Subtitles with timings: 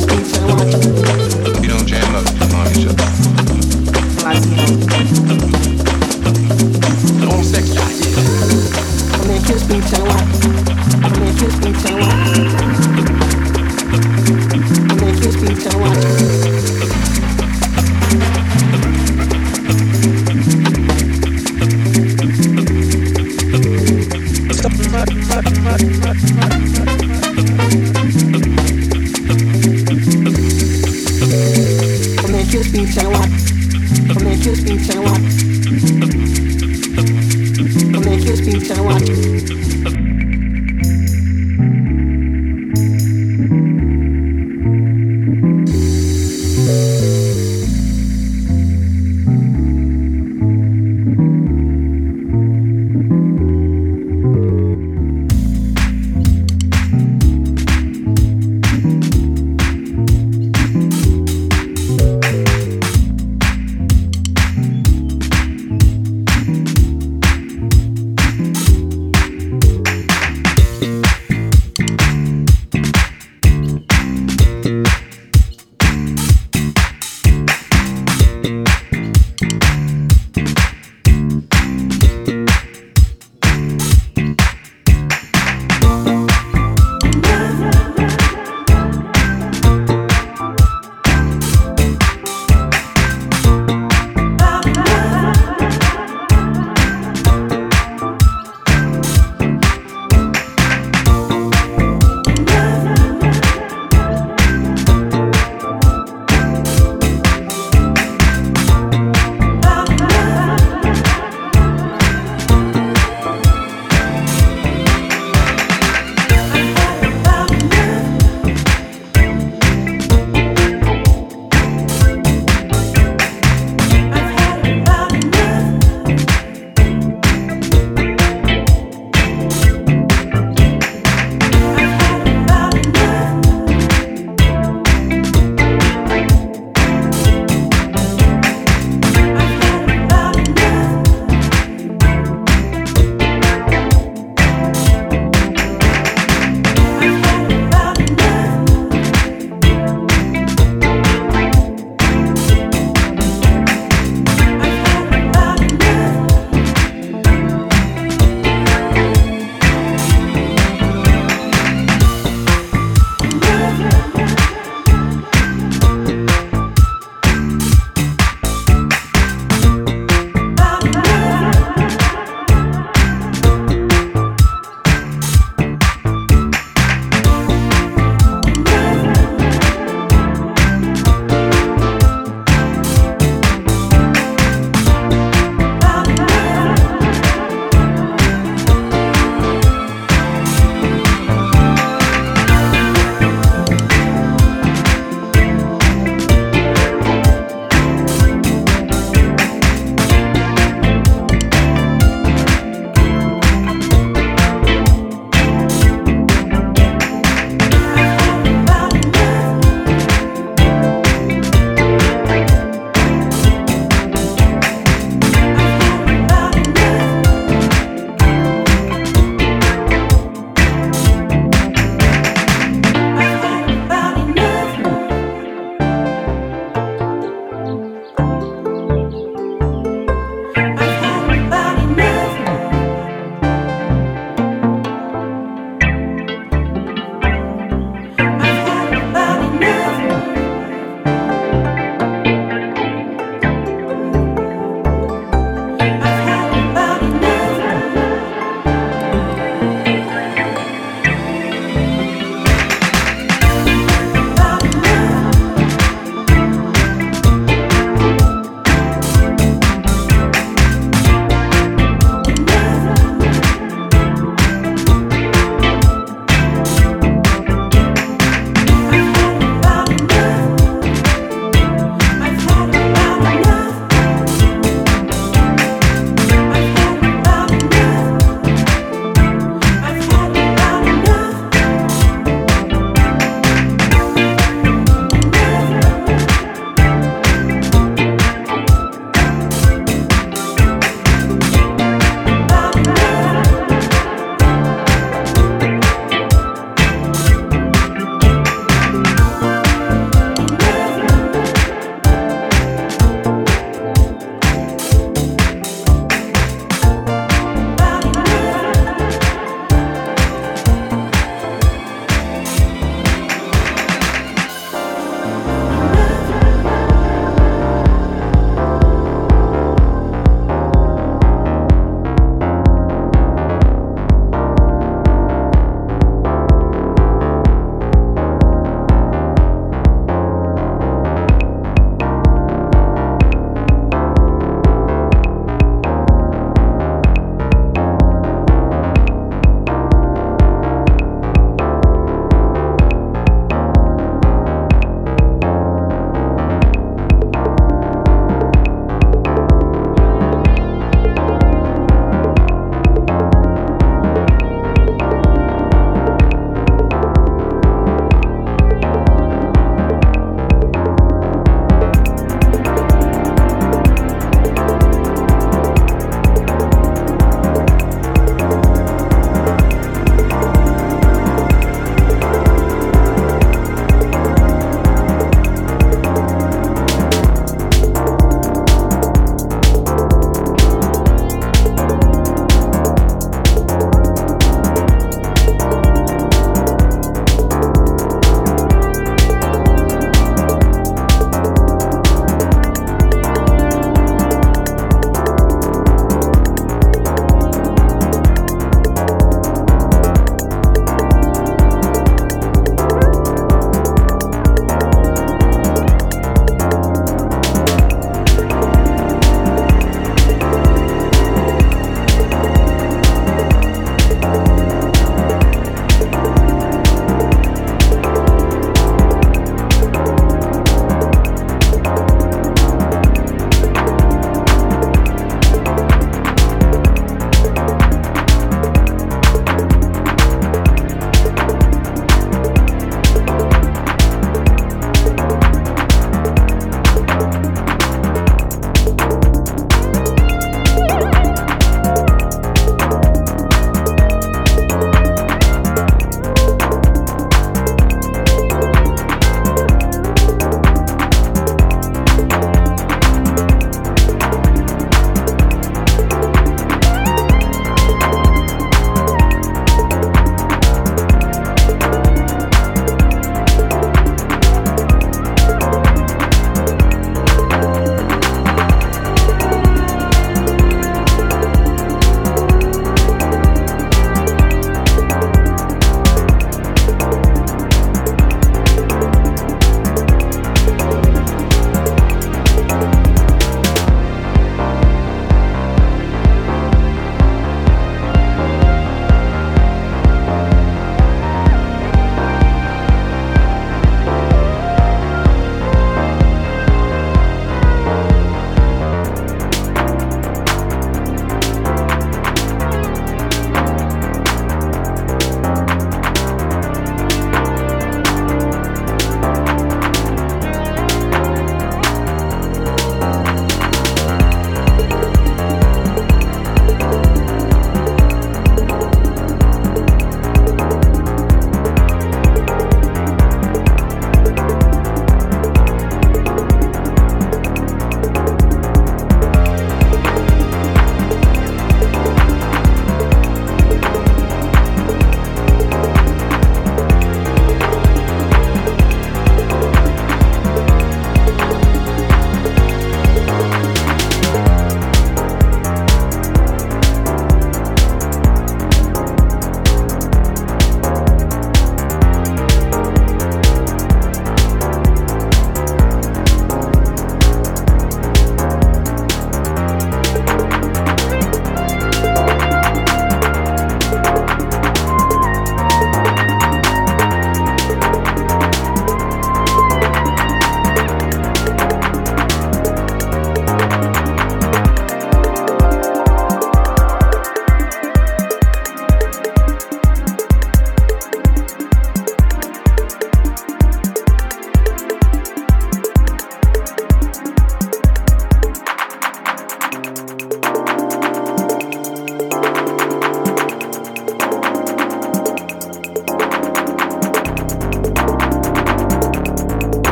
[0.00, 1.49] the beats and I